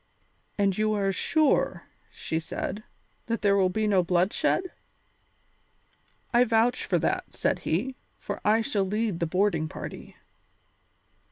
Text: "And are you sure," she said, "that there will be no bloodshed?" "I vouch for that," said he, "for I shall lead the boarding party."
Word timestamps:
"And 0.57 0.73
are 0.73 0.77
you 1.05 1.11
sure," 1.11 1.83
she 2.09 2.39
said, 2.39 2.83
"that 3.27 3.43
there 3.43 3.55
will 3.55 3.69
be 3.69 3.85
no 3.85 4.01
bloodshed?" 4.03 4.63
"I 6.33 6.43
vouch 6.43 6.85
for 6.85 6.97
that," 6.97 7.35
said 7.35 7.59
he, 7.59 7.95
"for 8.17 8.41
I 8.43 8.61
shall 8.61 8.83
lead 8.83 9.19
the 9.19 9.27
boarding 9.27 9.69
party." 9.69 10.15